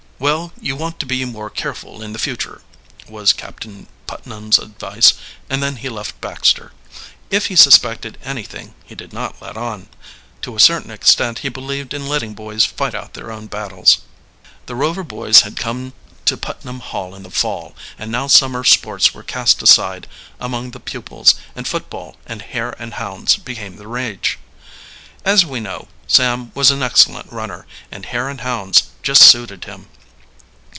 Well, 0.21 0.53
you 0.61 0.75
want 0.75 0.99
to 0.99 1.07
be 1.07 1.25
more 1.25 1.49
careful 1.49 2.03
in 2.03 2.13
the 2.13 2.19
future," 2.19 2.61
was 3.09 3.33
Captain 3.33 3.87
Putnam's 4.05 4.59
advice, 4.59 5.13
and 5.49 5.63
then 5.63 5.77
he 5.77 5.89
left 5.89 6.21
Baxter. 6.21 6.73
If 7.31 7.47
he 7.47 7.55
suspected 7.55 8.19
anything 8.23 8.75
he 8.85 8.93
did 8.93 9.13
not 9.13 9.41
let 9.41 9.57
on. 9.57 9.89
To 10.43 10.55
a 10.55 10.59
certain 10.59 10.91
extent 10.91 11.39
he 11.39 11.49
believed 11.49 11.91
in 11.91 12.07
letting 12.07 12.35
boys 12.35 12.65
fight 12.65 12.93
out 12.93 13.15
their 13.15 13.31
own 13.31 13.47
battles. 13.47 14.01
The 14.67 14.75
Rover 14.75 15.03
boys 15.03 15.41
had 15.41 15.57
come 15.57 15.93
to 16.25 16.37
Putnam 16.37 16.81
Hall 16.81 17.15
in 17.15 17.23
the 17.23 17.31
fall, 17.31 17.73
and 17.97 18.11
now 18.11 18.27
summer 18.27 18.63
sports 18.63 19.15
were 19.15 19.23
cast 19.23 19.63
aside 19.63 20.05
among 20.39 20.69
the 20.69 20.79
pupils, 20.79 21.33
and 21.55 21.67
football 21.67 22.15
and 22.27 22.43
hare 22.43 22.75
and 22.79 22.93
hounds 22.93 23.37
became 23.37 23.77
the 23.77 23.87
rage. 23.87 24.37
As 25.25 25.47
we 25.47 25.59
know, 25.59 25.87
Sam 26.05 26.51
was 26.53 26.69
an 26.69 26.83
excellent 26.83 27.33
runner, 27.33 27.65
and 27.91 28.05
hare 28.05 28.29
and 28.29 28.41
hounds 28.41 28.83
just 29.01 29.23
suited 29.23 29.65
him. 29.65 29.87